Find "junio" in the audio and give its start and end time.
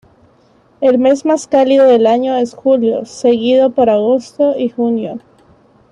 4.69-5.19